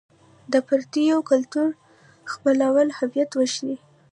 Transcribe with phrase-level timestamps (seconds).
[0.53, 1.69] د پردیو کلتور
[2.31, 3.77] خپلول هویت وژني.